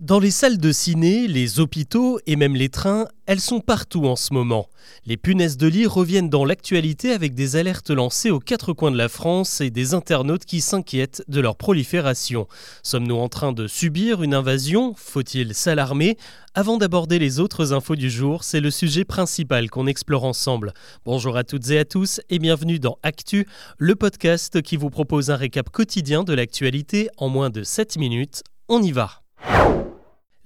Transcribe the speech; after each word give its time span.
Dans 0.00 0.18
les 0.18 0.30
salles 0.30 0.58
de 0.58 0.72
ciné, 0.72 1.26
les 1.26 1.58
hôpitaux 1.58 2.20
et 2.26 2.36
même 2.36 2.54
les 2.54 2.68
trains, 2.68 3.06
elles 3.24 3.40
sont 3.40 3.60
partout 3.60 4.04
en 4.04 4.14
ce 4.14 4.34
moment. 4.34 4.68
Les 5.06 5.16
punaises 5.16 5.56
de 5.56 5.66
lit 5.66 5.86
reviennent 5.86 6.28
dans 6.28 6.44
l'actualité 6.44 7.12
avec 7.12 7.34
des 7.34 7.56
alertes 7.56 7.88
lancées 7.88 8.30
aux 8.30 8.38
quatre 8.38 8.74
coins 8.74 8.90
de 8.90 8.98
la 8.98 9.08
France 9.08 9.62
et 9.62 9.70
des 9.70 9.94
internautes 9.94 10.44
qui 10.44 10.60
s'inquiètent 10.60 11.24
de 11.28 11.40
leur 11.40 11.56
prolifération. 11.56 12.46
Sommes-nous 12.82 13.16
en 13.16 13.30
train 13.30 13.52
de 13.52 13.66
subir 13.66 14.22
une 14.22 14.34
invasion? 14.34 14.92
Faut-il 14.94 15.54
s'alarmer? 15.54 16.18
Avant 16.52 16.76
d'aborder 16.76 17.18
les 17.18 17.40
autres 17.40 17.72
infos 17.72 17.96
du 17.96 18.10
jour, 18.10 18.44
c'est 18.44 18.60
le 18.60 18.70
sujet 18.70 19.06
principal 19.06 19.70
qu'on 19.70 19.86
explore 19.86 20.24
ensemble. 20.24 20.74
Bonjour 21.06 21.38
à 21.38 21.42
toutes 21.42 21.70
et 21.70 21.78
à 21.78 21.86
tous 21.86 22.20
et 22.28 22.38
bienvenue 22.38 22.78
dans 22.78 22.98
Actu, 23.02 23.46
le 23.78 23.96
podcast 23.96 24.60
qui 24.60 24.76
vous 24.76 24.90
propose 24.90 25.30
un 25.30 25.36
récap 25.36 25.70
quotidien 25.70 26.22
de 26.22 26.34
l'actualité 26.34 27.08
en 27.16 27.30
moins 27.30 27.48
de 27.48 27.62
7 27.62 27.96
minutes. 27.96 28.42
On 28.68 28.82
y 28.82 28.92
va 28.92 29.25
you. 29.48 29.95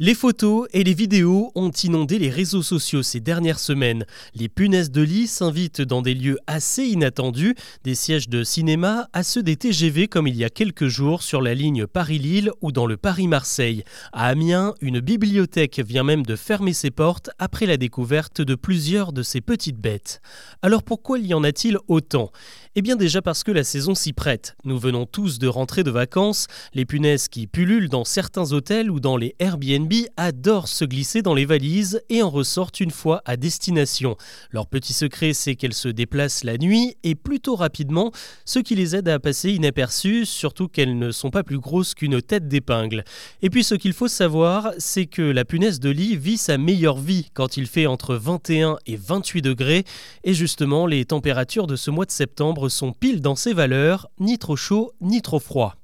Les 0.03 0.15
photos 0.15 0.67
et 0.73 0.83
les 0.83 0.95
vidéos 0.95 1.53
ont 1.55 1.71
inondé 1.71 2.19
les 2.19 2.31
réseaux 2.31 2.63
sociaux 2.63 3.03
ces 3.03 3.21
dernières 3.21 3.59
semaines. 3.59 4.07
Les 4.35 4.49
punaises 4.49 4.91
de 4.91 5.03
lit 5.03 5.27
s'invitent 5.27 5.83
dans 5.83 6.01
des 6.01 6.15
lieux 6.15 6.39
assez 6.47 6.85
inattendus, 6.85 7.55
des 7.85 7.95
sièges 7.95 8.31
de 8.31 8.43
cinéma 8.43 9.11
à 9.13 9.23
ceux 9.23 9.43
des 9.43 9.57
TGV 9.57 10.09
comme 10.09 10.27
il 10.27 10.37
y 10.37 10.45
a 10.45 10.49
quelques 10.49 10.87
jours 10.87 11.23
sur 11.23 11.43
la 11.43 11.53
ligne 11.53 11.87
Paris-Lille 11.87 12.51
ou 12.63 12.73
dans 12.73 12.87
le 12.87 12.97
Paris-Marseille. 12.97 13.85
À 14.15 14.29
Amiens, 14.29 14.73
une 14.81 15.01
bibliothèque 15.01 15.81
vient 15.81 16.03
même 16.03 16.25
de 16.25 16.35
fermer 16.35 16.73
ses 16.73 16.91
portes 16.91 17.29
après 17.39 17.67
la 17.67 17.77
découverte 17.77 18.41
de 18.41 18.55
plusieurs 18.55 19.13
de 19.13 19.23
ces 19.23 19.43
petites 19.43 19.79
bêtes. 19.79 20.23
Alors 20.63 20.83
pourquoi 20.83 21.19
y 21.19 21.35
en 21.35 21.45
a-t-il 21.45 21.77
autant? 21.89 22.33
Eh 22.75 22.81
bien 22.81 22.97
déjà 22.97 23.21
parce 23.21 23.45
que 23.45 23.53
la 23.53 23.65
saison 23.65 23.95
s'y 23.95 24.15
prête. 24.15 24.57
Nous 24.65 24.79
venons 24.79 25.05
tous 25.05 25.39
de 25.39 25.49
rentrer 25.49 25.83
de 25.83 25.91
vacances. 25.91 26.47
Les 26.73 26.87
punaises 26.87 27.29
qui 27.29 27.47
pullulent 27.47 27.91
dans 27.91 28.05
certains 28.05 28.53
hôtels 28.53 28.91
ou 28.91 28.99
dans 28.99 29.19
les 29.19 29.35
Airbnb 29.41 29.90
adorent 30.17 30.69
se 30.69 30.85
glisser 30.85 31.23
dans 31.23 31.35
les 31.35 31.45
valises 31.45 32.03
et 32.09 32.23
en 32.23 32.31
ressortent 32.31 32.81
une 32.81 32.91
fois 32.91 33.23
à 33.25 33.37
destination. 33.37 34.17
Leur 34.51 34.67
petit 34.67 34.93
secret, 34.93 35.33
c'est 35.33 35.57
qu'elles 35.57 35.75
se 35.75 35.89
déplacent 35.89 36.45
la 36.45 36.59
nuit 36.59 36.97
et 37.03 37.15
plutôt 37.15 37.57
rapidement, 37.57 38.13
ce 38.45 38.59
qui 38.59 38.75
les 38.75 38.97
aide 38.97 39.09
à 39.09 39.19
passer 39.19 39.53
inaperçues, 39.53 40.27
surtout 40.27 40.69
qu'elles 40.69 40.99
ne 40.99 41.11
sont 41.11 41.31
pas 41.31 41.43
plus 41.43 41.59
grosses 41.59 41.95
qu'une 41.95 42.23
tête 42.23 42.49
d'épingle. 42.49 43.05
Et 43.43 43.51
puis 43.51 43.65
ce 43.65 43.75
qu'il 43.75 43.93
faut 43.93 44.09
savoir, 44.09 44.73
c'est 44.79 45.07
que 45.07 45.23
la 45.23 45.45
punaise 45.45 45.81
de 45.81 45.91
lit 45.91 46.17
vit 46.17 46.39
sa 46.39 46.59
meilleure 46.59 46.99
vie 46.99 47.31
quand 47.35 47.57
il 47.57 47.67
fait 47.67 47.87
entre 47.87 48.15
21 48.15 48.77
et 48.87 48.97
28 48.97 49.43
degrés. 49.43 49.85
Et 50.25 50.35
justement, 50.35 50.87
les 50.87 51.05
températures 51.05 51.67
de 51.67 51.77
ce 51.77 51.91
mois 51.91 52.07
de 52.07 52.11
septembre 52.11 52.69
sont 52.69 52.93
pile 52.93 53.21
dans 53.21 53.37
ses 53.37 53.53
valeurs, 53.53 54.09
ni 54.19 54.39
trop 54.39 54.57
chaud 54.57 54.93
ni 55.01 55.23
trop 55.23 55.41
froid. 55.41 55.80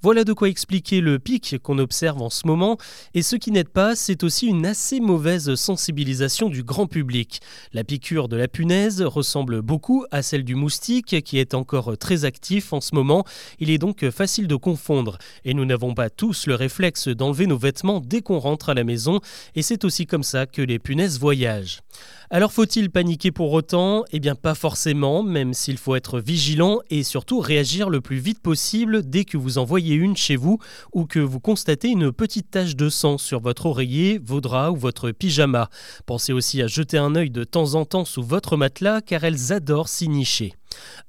Voilà 0.00 0.22
de 0.22 0.32
quoi 0.32 0.48
expliquer 0.48 1.00
le 1.00 1.18
pic 1.18 1.56
qu'on 1.60 1.78
observe 1.78 2.22
en 2.22 2.30
ce 2.30 2.46
moment, 2.46 2.78
et 3.14 3.22
ce 3.22 3.34
qui 3.34 3.50
n'aide 3.50 3.68
pas, 3.68 3.96
c'est 3.96 4.22
aussi 4.22 4.46
une 4.46 4.64
assez 4.64 5.00
mauvaise 5.00 5.56
sensibilisation 5.56 6.48
du 6.48 6.62
grand 6.62 6.86
public. 6.86 7.40
La 7.72 7.82
piqûre 7.82 8.28
de 8.28 8.36
la 8.36 8.46
punaise 8.46 9.02
ressemble 9.02 9.60
beaucoup 9.60 10.04
à 10.12 10.22
celle 10.22 10.44
du 10.44 10.54
moustique, 10.54 11.20
qui 11.24 11.38
est 11.38 11.52
encore 11.52 11.98
très 11.98 12.24
actif 12.24 12.72
en 12.72 12.80
ce 12.80 12.94
moment, 12.94 13.24
il 13.58 13.70
est 13.70 13.78
donc 13.78 14.08
facile 14.10 14.46
de 14.46 14.54
confondre, 14.54 15.18
et 15.44 15.52
nous 15.52 15.64
n'avons 15.64 15.94
pas 15.94 16.10
tous 16.10 16.46
le 16.46 16.54
réflexe 16.54 17.08
d'enlever 17.08 17.48
nos 17.48 17.58
vêtements 17.58 18.00
dès 18.00 18.20
qu'on 18.20 18.38
rentre 18.38 18.68
à 18.68 18.74
la 18.74 18.84
maison, 18.84 19.18
et 19.56 19.62
c'est 19.62 19.84
aussi 19.84 20.06
comme 20.06 20.22
ça 20.22 20.46
que 20.46 20.62
les 20.62 20.78
punaises 20.78 21.18
voyagent. 21.18 21.80
Alors 22.30 22.52
faut-il 22.52 22.90
paniquer 22.90 23.30
pour 23.32 23.52
autant? 23.52 24.04
Eh 24.12 24.20
bien 24.20 24.34
pas 24.34 24.54
forcément, 24.54 25.22
même 25.22 25.54
s'il 25.54 25.78
faut 25.78 25.96
être 25.96 26.20
vigilant 26.20 26.78
et 26.90 27.02
surtout 27.02 27.40
réagir 27.40 27.88
le 27.88 28.02
plus 28.02 28.18
vite 28.18 28.40
possible 28.40 29.08
dès 29.08 29.24
que 29.24 29.38
vous 29.38 29.56
en 29.56 29.64
voyez 29.64 29.87
une 29.94 30.16
chez 30.16 30.36
vous 30.36 30.58
ou 30.92 31.06
que 31.06 31.18
vous 31.18 31.40
constatez 31.40 31.88
une 31.88 32.12
petite 32.12 32.50
tache 32.50 32.76
de 32.76 32.88
sang 32.88 33.18
sur 33.18 33.40
votre 33.40 33.66
oreiller, 33.66 34.20
vos 34.22 34.40
draps 34.40 34.76
ou 34.76 34.80
votre 34.80 35.10
pyjama. 35.10 35.70
Pensez 36.06 36.32
aussi 36.32 36.62
à 36.62 36.66
jeter 36.66 36.98
un 36.98 37.14
œil 37.14 37.30
de 37.30 37.44
temps 37.44 37.74
en 37.74 37.84
temps 37.84 38.04
sous 38.04 38.22
votre 38.22 38.56
matelas 38.56 39.00
car 39.00 39.24
elles 39.24 39.52
adorent 39.52 39.88
s'y 39.88 40.08
nicher. 40.08 40.54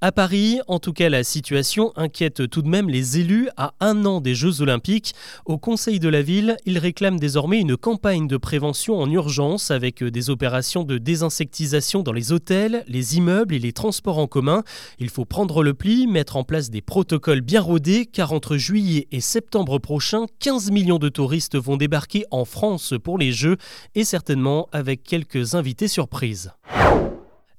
À 0.02 0.12
Paris, 0.12 0.60
en 0.68 0.80
tout 0.80 0.94
cas, 0.94 1.10
la 1.10 1.24
situation 1.24 1.92
inquiète 1.96 2.50
tout 2.50 2.62
de 2.62 2.70
même 2.70 2.90
les 2.90 3.20
élus 3.20 3.50
à 3.58 3.74
un 3.80 4.06
an 4.06 4.22
des 4.22 4.36
Jeux 4.36 4.62
Olympiques. 4.62 5.14
Au 5.46 5.58
Conseil 5.58 6.00
de 6.00 6.10
la 6.10 6.22
ville, 6.22 6.56
ils 6.66 6.78
réclament 6.78 7.20
désormais 7.20 7.60
une 7.60 7.76
campagne 7.76 8.28
de 8.28 8.38
prévention 8.38 9.00
en 9.00 9.10
urgence 9.10 9.72
avec 9.72 10.04
des 10.04 10.30
opérations 10.30 10.84
de 10.84 10.98
désinsectisation 10.98 12.02
dans 12.02 12.14
les 12.14 12.32
hôtels, 12.32 12.84
les 12.88 13.18
immeubles 13.18 13.54
et 13.54 13.60
les 13.60 13.74
transports 13.74 14.20
en 14.20 14.28
commun. 14.28 14.64
Il 15.00 15.10
faut 15.10 15.26
prendre 15.26 15.64
le 15.64 15.74
pli, 15.74 16.08
mettre 16.08 16.38
en 16.38 16.44
place 16.44 16.70
des 16.70 16.82
protocoles 16.82 17.42
bien 17.42 17.62
rodés, 17.62 18.06
car 18.06 18.34
entre 18.34 18.58
juillet 18.58 19.08
et 19.12 19.22
septembre 19.22 19.80
prochain, 19.80 20.26
15 20.40 20.72
millions 20.72 21.00
de 21.00 21.10
touristes 21.10 21.58
vont 21.58 21.78
débarquer 21.78 22.26
en 22.32 22.46
France 22.46 22.94
pour 23.04 23.18
les 23.18 23.32
Jeux 23.32 23.58
et 23.96 24.04
certainement 24.04 24.70
avec 24.72 25.04
quelques 25.04 25.56
invités 25.56 25.88
surprises. 25.88 26.52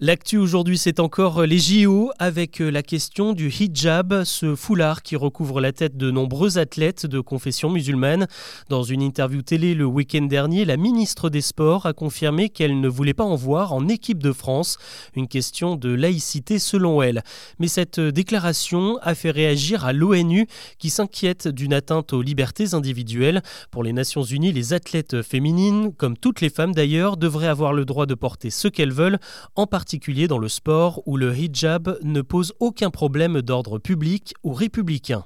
L'actu 0.02 0.38
aujourd'hui, 0.38 0.78
c'est 0.78 0.98
encore 0.98 1.42
les 1.42 1.58
JO 1.58 2.10
avec 2.18 2.60
la 2.60 2.82
question 2.82 3.34
du 3.34 3.50
hijab, 3.50 4.24
ce 4.24 4.54
foulard 4.54 5.02
qui 5.02 5.14
recouvre 5.14 5.60
la 5.60 5.72
tête 5.72 5.98
de 5.98 6.10
nombreux 6.10 6.56
athlètes 6.56 7.04
de 7.04 7.20
confession 7.20 7.68
musulmane. 7.68 8.26
Dans 8.70 8.82
une 8.82 9.02
interview 9.02 9.42
télé 9.42 9.74
le 9.74 9.84
week-end 9.84 10.22
dernier, 10.22 10.64
la 10.64 10.78
ministre 10.78 11.28
des 11.28 11.42
Sports 11.42 11.84
a 11.84 11.92
confirmé 11.92 12.48
qu'elle 12.48 12.80
ne 12.80 12.88
voulait 12.88 13.12
pas 13.12 13.24
en 13.24 13.36
voir 13.36 13.74
en 13.74 13.88
équipe 13.88 14.22
de 14.22 14.32
France, 14.32 14.78
une 15.16 15.28
question 15.28 15.76
de 15.76 15.90
laïcité 15.90 16.58
selon 16.58 17.02
elle. 17.02 17.22
Mais 17.58 17.68
cette 17.68 18.00
déclaration 18.00 18.96
a 19.02 19.14
fait 19.14 19.30
réagir 19.30 19.84
à 19.84 19.92
l'ONU 19.92 20.46
qui 20.78 20.88
s'inquiète 20.88 21.46
d'une 21.46 21.74
atteinte 21.74 22.14
aux 22.14 22.22
libertés 22.22 22.72
individuelles. 22.72 23.42
Pour 23.70 23.84
les 23.84 23.92
Nations 23.92 24.22
Unies, 24.22 24.52
les 24.52 24.72
athlètes 24.72 25.20
féminines, 25.20 25.92
comme 25.92 26.16
toutes 26.16 26.40
les 26.40 26.48
femmes 26.48 26.72
d'ailleurs, 26.72 27.18
devraient 27.18 27.48
avoir 27.48 27.74
le 27.74 27.84
droit 27.84 28.06
de 28.06 28.14
porter 28.14 28.48
ce 28.48 28.66
qu'elles 28.66 28.94
veulent, 28.94 29.18
en 29.56 29.66
particulier 29.66 29.89
particulier 29.90 30.28
dans 30.28 30.38
le 30.38 30.48
sport 30.48 31.02
où 31.04 31.16
le 31.16 31.36
hijab 31.36 31.98
ne 32.04 32.22
pose 32.22 32.52
aucun 32.60 32.90
problème 32.90 33.42
d'ordre 33.42 33.80
public 33.80 34.34
ou 34.44 34.52
républicain. 34.52 35.24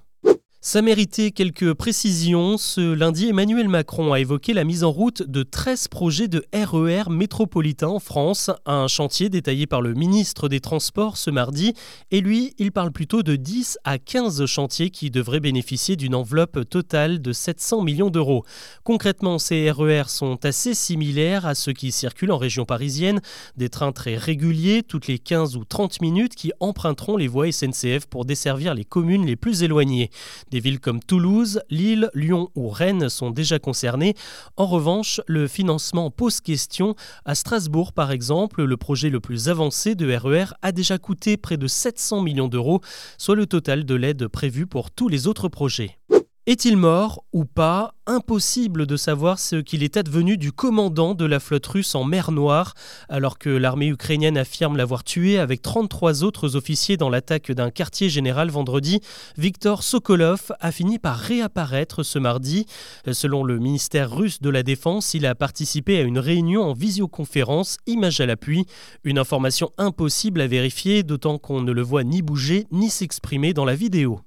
Ça 0.67 0.81
méritait 0.81 1.31
quelques 1.31 1.75
précisions. 1.75 2.57
Ce 2.57 2.81
lundi, 2.81 3.29
Emmanuel 3.29 3.69
Macron 3.69 4.15
a 4.15 4.21
évoqué 4.21 4.55
la 4.55 4.65
mise 4.65 4.83
en 4.83 4.91
route 4.91 5.23
de 5.23 5.43
13 5.43 5.89
projets 5.89 6.27
de 6.27 6.43
RER 6.55 7.11
métropolitain 7.11 7.89
en 7.89 7.99
France, 7.99 8.51
un 8.65 8.89
chantier 8.89 9.29
détaillé 9.29 9.67
par 9.67 9.83
le 9.83 9.93
ministre 9.93 10.49
des 10.49 10.61
Transports 10.61 11.19
ce 11.19 11.31
mardi. 11.31 11.75
Et 12.11 12.23
lui, 12.23 12.55
il 12.57 12.73
parle 12.73 12.93
plutôt 12.93 13.23
de 13.23 13.37
10 13.37 13.77
à 13.85 13.99
15 13.99 14.47
chantiers 14.47 14.89
qui 14.89 15.11
devraient 15.11 15.39
bénéficier 15.39 15.97
d'une 15.97 16.15
enveloppe 16.15 16.67
totale 16.67 17.21
de 17.21 17.35
700 17.35 17.83
millions 17.83 18.09
d'euros. 18.09 18.47
Concrètement, 18.85 19.39
ces 19.39 19.71
RER 19.71 20.05
e 20.07 20.09
sont 20.09 20.47
assez 20.47 20.73
similaires 20.73 21.45
à 21.45 21.55
ceux 21.55 21.75
qui 21.75 21.93
circulent 21.93 22.33
en 22.33 22.39
région 22.39 22.65
parisienne, 22.65 23.21
des 23.59 23.69
trains 23.69 23.93
très 23.93 24.17
réguliers 24.17 24.83
toutes 24.83 25.09
les 25.09 25.19
15 25.19 25.57
ou 25.57 25.67
30 25.67 26.01
minutes 26.01 26.35
qui 26.35 26.53
emprunteront 26.59 27.19
les 27.19 27.29
voies 27.29 27.53
SNCF 27.53 28.07
pour 28.07 28.25
desservir 28.25 28.73
les 28.73 28.87
communes 28.87 29.27
les 29.27 29.37
plus 29.37 29.63
éloignées. 29.63 30.09
Des 30.55 30.61
villes 30.61 30.79
comme 30.79 31.01
Toulouse, 31.01 31.61
Lille, 31.69 32.11
Lyon 32.15 32.49
ou 32.55 32.69
Rennes 32.69 33.09
sont 33.09 33.31
déjà 33.33 33.59
concernées. 33.59 34.15
En 34.57 34.67
revanche, 34.67 35.21
le 35.27 35.49
financement 35.49 36.13
pose 36.13 36.41
question. 36.41 36.95
À 37.25 37.35
Strasbourg, 37.35 37.93
par 37.93 38.13
exemple, 38.13 38.63
le 38.63 38.77
projet 38.77 39.11
le 39.11 39.19
plus 39.19 39.49
avancé 39.49 39.97
de 39.97 40.07
RER 40.15 40.45
e 40.45 40.55
a 40.63 40.71
déjà 40.71 40.97
coûté 40.97 41.37
près 41.37 41.57
de 41.57 41.67
700 41.67 42.23
millions 42.23 42.47
d'euros, 42.47 42.83
soit 43.19 43.35
le 43.35 43.47
total 43.47 43.85
de 43.85 43.97
l'aide 43.97 44.29
prévue 44.29 44.69
pour 44.69 44.93
tous 44.93 45.09
les 45.09 45.27
autres 45.27 45.49
projets. 45.49 45.99
Est-il 46.47 46.77
mort 46.77 47.25
ou 47.33 47.47
pas? 47.47 47.95
Impossible 48.07 48.85
de 48.85 48.99
savoir 48.99 49.39
ce 49.39 49.57
qu'il 49.57 49.83
est 49.83 49.97
advenu 49.97 50.37
du 50.37 50.53
commandant 50.53 51.15
de 51.15 51.25
la 51.25 51.41
flotte 51.41 51.67
russe 51.67 51.95
en 51.95 52.05
mer 52.05 52.33
Noire, 52.33 52.75
alors 53.09 53.39
que 53.39 53.49
l'armée 53.49 53.87
ukrainienne 53.87 54.37
affirme 54.37 54.77
l'avoir 54.77 55.05
tué 55.05 55.39
avec 55.39 55.63
33 55.63 56.23
autres 56.23 56.55
officiers 56.55 56.99
dans 56.99 57.09
l'attaque 57.09 57.51
d'un 57.51 57.71
quartier 57.71 58.11
général 58.11 58.51
vendredi. 58.51 59.01
Victor 59.39 59.83
Sokolov 59.83 60.53
a 60.61 60.71
fini 60.71 60.99
par 60.99 61.17
réapparaître 61.17 62.03
ce 62.03 62.19
mardi. 62.19 62.67
Selon 63.11 63.43
le 63.43 63.59
ministère 63.59 64.15
russe 64.15 64.43
de 64.43 64.51
la 64.51 64.63
Défense, 64.63 65.15
il 65.15 65.25
a 65.25 65.35
participé 65.35 65.97
à 65.97 66.03
une 66.03 66.19
réunion 66.19 66.61
en 66.61 66.75
visioconférence, 66.75 67.79
image 67.87 68.21
à 68.21 68.27
l'appui. 68.27 68.67
Une 69.03 69.19
information 69.19 69.71
impossible 69.79 70.43
à 70.43 70.47
vérifier, 70.47 71.05
d'autant 71.05 71.39
qu'on 71.39 71.63
ne 71.63 71.73
le 71.73 71.81
voit 71.81 72.05
ni 72.05 72.21
bouger 72.21 72.67
ni 72.71 72.91
s'exprimer 72.91 73.55
dans 73.55 73.65
la 73.65 73.75
vidéo. 73.75 74.21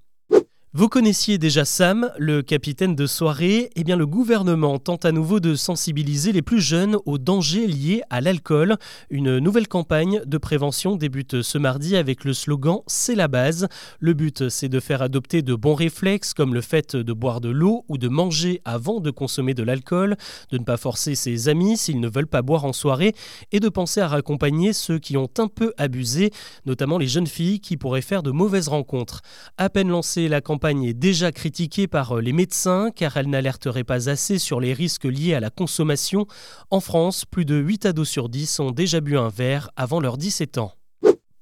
Vous 0.74 0.90
connaissiez 0.90 1.38
déjà 1.38 1.64
Sam, 1.64 2.12
le 2.18 2.42
capitaine 2.42 2.94
de 2.94 3.08
soirée 3.08 3.69
Eh 3.78 3.86
bien, 3.86 3.96
le 3.96 4.06
gouvernement 4.06 4.80
tente 4.80 5.06
à 5.06 5.14
nouveau 5.14 5.40
de 5.40 5.56
sensibiliser 5.56 6.34
les 6.34 6.42
plus 6.42 6.60
jeunes 6.60 6.98
aux 7.06 7.18
dangers 7.18 7.68
liés 7.68 8.02
à 8.10 8.19
l'alcool. 8.19 8.75
Une 9.10 9.40
nouvelle 9.40 9.69
campagne 9.69 10.22
de 10.25 10.38
prévention 10.38 10.98
débute 10.98 11.42
ce 11.42 11.58
mardi 11.58 11.96
avec 11.96 12.25
le 12.25 12.34
slogan 12.34 12.80
C'est 12.86 13.16
la 13.16 13.30
base. 13.30 13.69
Le 14.02 14.14
but, 14.14 14.50
c'est 14.50 14.68
de 14.68 14.81
faire 14.81 15.02
adopter 15.02 15.42
de 15.42 15.56
bons 15.56 15.74
réflexes 15.74 16.34
comme 16.34 16.54
le 16.54 16.60
fait 16.62 16.98
de 16.98 17.13
boire 17.13 17.40
de 17.40 17.50
l'eau 17.50 17.86
ou 17.88 17.98
de 17.98 18.10
manger 18.10 18.62
avant 18.66 19.00
de 19.00 19.10
consommer 19.10 19.54
de 19.54 19.63
l'alcool, 19.63 20.18
de 20.52 20.58
ne 20.58 20.66
pas 20.66 20.78
forcer 20.78 21.16
ses 21.16 21.48
amis 21.48 21.78
s'ils 21.78 22.02
ne 22.02 22.10
veulent 22.10 22.28
pas 22.28 22.42
boire 22.42 22.66
en 22.66 22.74
soirée 22.74 23.16
et 23.54 23.62
de 23.62 23.70
penser 23.70 24.02
à 24.02 24.10
raccompagner 24.10 24.74
ceux 24.74 25.00
qui 25.00 25.16
ont 25.16 25.30
un 25.38 25.48
peu 25.48 25.74
abusé, 25.78 26.31
notamment 26.66 26.98
les 26.98 27.08
jeunes 27.08 27.25
filles 27.25 27.62
qui 27.62 27.78
pourraient 27.78 28.02
faire 28.02 28.22
de 28.22 28.31
mauvaises 28.31 28.68
rencontres. 28.68 29.22
À 29.58 29.70
peine 29.70 29.88
lancée, 29.88 30.28
la 30.28 30.42
campagne 30.42 30.56
est 30.65 30.94
déjà 30.94 31.31
critiquée 31.31 31.88
par 31.88 32.18
les 32.18 32.33
médecins 32.33 32.92
car 32.95 33.18
elle 33.18 33.30
n'alerterait 33.30 33.83
pas 33.83 34.09
assez 34.09 34.39
sur 34.39 34.59
les 34.59 34.74
risques 34.74 35.06
liés 35.06 35.33
à 35.33 35.39
la 35.39 35.50
consommation. 35.50 36.25
En 36.69 36.80
France, 36.80 37.25
plus 37.25 37.45
de 37.45 37.56
8 37.56 37.86
ados 37.88 38.09
sur 38.09 38.30
10 38.30 38.59
ont 38.59 38.71
déjà 38.71 39.01
bu 39.01 39.18
un 39.18 39.30
verre 39.30 39.69
avant 39.75 40.00
leurs 40.00 40.18
17 40.18 40.57
ans. 40.57 40.74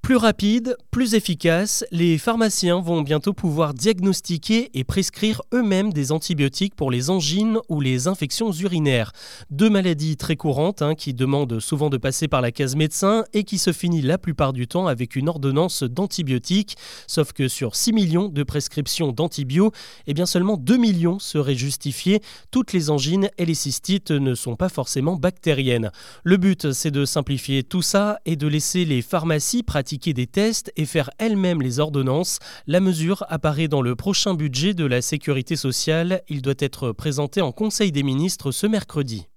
Plus 0.05 0.17
rapide, 0.17 0.77
plus 0.91 1.15
efficace, 1.15 1.83
les 1.89 2.19
pharmaciens 2.19 2.79
vont 2.79 3.01
bientôt 3.01 3.33
pouvoir 3.33 3.73
diagnostiquer 3.73 4.69
et 4.75 4.83
prescrire 4.83 5.41
eux-mêmes 5.51 5.91
des 5.91 6.11
antibiotiques 6.11 6.75
pour 6.75 6.91
les 6.91 7.09
angines 7.09 7.57
ou 7.69 7.81
les 7.81 8.07
infections 8.07 8.51
urinaires. 8.51 9.13
Deux 9.49 9.71
maladies 9.71 10.15
très 10.15 10.35
courantes 10.35 10.83
hein, 10.83 10.93
qui 10.93 11.15
demandent 11.15 11.59
souvent 11.59 11.89
de 11.89 11.97
passer 11.97 12.27
par 12.27 12.41
la 12.41 12.51
case 12.51 12.75
médecin 12.75 13.23
et 13.33 13.43
qui 13.43 13.57
se 13.57 13.73
finit 13.73 14.03
la 14.03 14.19
plupart 14.19 14.53
du 14.53 14.67
temps 14.67 14.85
avec 14.85 15.15
une 15.15 15.27
ordonnance 15.27 15.81
d'antibiotiques. 15.81 16.77
Sauf 17.07 17.33
que 17.33 17.47
sur 17.47 17.75
6 17.75 17.91
millions 17.91 18.29
de 18.29 18.43
prescriptions 18.43 19.11
d'antibio, 19.11 19.71
eh 20.05 20.13
bien 20.13 20.27
seulement 20.27 20.55
2 20.55 20.77
millions 20.77 21.17
seraient 21.17 21.55
justifiées. 21.55 22.21
Toutes 22.51 22.73
les 22.73 22.91
angines 22.91 23.31
et 23.39 23.45
les 23.45 23.55
cystites 23.55 24.11
ne 24.11 24.35
sont 24.35 24.55
pas 24.55 24.69
forcément 24.69 25.15
bactériennes. 25.15 25.89
Le 26.23 26.37
but, 26.37 26.73
c'est 26.73 26.91
de 26.91 27.05
simplifier 27.05 27.63
tout 27.63 27.81
ça 27.81 28.19
et 28.27 28.35
de 28.35 28.45
laisser 28.47 28.85
les 28.85 29.01
pharmacies 29.01 29.63
pratiquer 29.63 29.94
des 29.97 30.27
tests 30.27 30.71
et 30.75 30.85
faire 30.85 31.09
elles-mêmes 31.17 31.61
les 31.61 31.79
ordonnances. 31.79 32.39
La 32.67 32.79
mesure 32.79 33.23
apparaît 33.29 33.67
dans 33.67 33.81
le 33.81 33.95
prochain 33.95 34.33
budget 34.33 34.73
de 34.73 34.85
la 34.85 35.01
sécurité 35.01 35.55
sociale. 35.55 36.21
Il 36.29 36.41
doit 36.41 36.53
être 36.59 36.91
présenté 36.91 37.41
en 37.41 37.51
Conseil 37.51 37.91
des 37.91 38.03
ministres 38.03 38.51
ce 38.51 38.67
mercredi. 38.67 39.27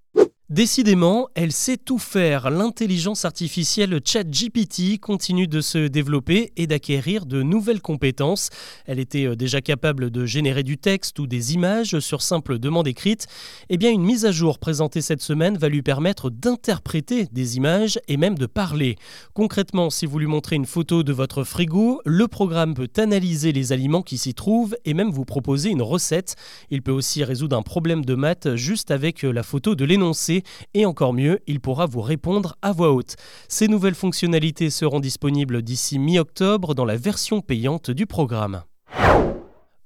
Décidément, 0.50 1.28
elle 1.34 1.52
sait 1.52 1.76
tout 1.76 1.98
faire. 1.98 2.48
L'intelligence 2.48 3.26
artificielle 3.26 4.00
ChatGPT 4.02 4.98
continue 4.98 5.46
de 5.46 5.60
se 5.60 5.88
développer 5.88 6.52
et 6.56 6.66
d'acquérir 6.66 7.26
de 7.26 7.42
nouvelles 7.42 7.82
compétences. 7.82 8.48
Elle 8.86 8.98
était 8.98 9.26
euh, 9.26 9.36
déjà 9.36 9.60
capable 9.60 10.10
de 10.10 10.24
générer 10.24 10.62
du 10.62 10.78
texte 10.78 11.18
ou 11.18 11.26
des 11.26 11.52
images 11.52 11.98
sur 11.98 12.22
simple 12.22 12.58
demande 12.58 12.88
écrite. 12.88 13.26
Eh 13.68 13.76
bien, 13.76 13.90
une 13.90 14.02
mise 14.02 14.24
à 14.24 14.32
jour 14.32 14.58
présentée 14.58 15.02
cette 15.02 15.20
semaine 15.20 15.58
va 15.58 15.68
lui 15.68 15.82
permettre 15.82 16.30
d'interpréter 16.30 17.26
des 17.30 17.58
images 17.58 18.00
et 18.08 18.16
même 18.16 18.38
de 18.38 18.46
parler. 18.46 18.96
Concrètement, 19.34 19.90
si 19.90 20.06
vous 20.06 20.18
lui 20.18 20.28
montrez 20.28 20.56
une 20.56 20.64
photo 20.64 21.02
de 21.02 21.12
votre 21.12 21.44
frigo, 21.44 22.00
le 22.06 22.26
programme 22.26 22.72
peut 22.72 22.88
analyser 22.96 23.52
les 23.52 23.72
aliments 23.72 24.00
qui 24.00 24.16
s'y 24.16 24.32
trouvent 24.32 24.74
et 24.86 24.94
même 24.94 25.10
vous 25.10 25.26
proposer 25.26 25.68
une 25.68 25.82
recette. 25.82 26.36
Il 26.70 26.80
peut 26.80 26.90
aussi 26.90 27.22
résoudre 27.22 27.54
un 27.54 27.62
problème 27.62 28.02
de 28.02 28.14
maths 28.14 28.54
juste 28.54 28.90
avec 28.90 29.24
la 29.24 29.42
photo 29.42 29.74
de 29.74 29.84
l'énoncé 29.84 30.37
et 30.74 30.86
encore 30.86 31.12
mieux, 31.12 31.40
il 31.46 31.60
pourra 31.60 31.86
vous 31.86 32.00
répondre 32.00 32.56
à 32.62 32.72
voix 32.72 32.92
haute. 32.92 33.16
Ces 33.48 33.68
nouvelles 33.68 33.94
fonctionnalités 33.94 34.70
seront 34.70 35.00
disponibles 35.00 35.62
d'ici 35.62 35.98
mi-octobre 35.98 36.74
dans 36.74 36.84
la 36.84 36.96
version 36.96 37.40
payante 37.40 37.90
du 37.90 38.06
programme. 38.06 38.62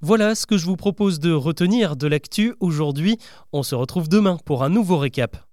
Voilà 0.00 0.34
ce 0.34 0.46
que 0.46 0.58
je 0.58 0.66
vous 0.66 0.76
propose 0.76 1.20
de 1.20 1.32
retenir 1.32 1.94
de 1.94 2.08
l'actu 2.08 2.54
aujourd'hui. 2.58 3.18
On 3.52 3.62
se 3.62 3.76
retrouve 3.76 4.08
demain 4.08 4.36
pour 4.44 4.64
un 4.64 4.68
nouveau 4.68 4.98
récap. 4.98 5.51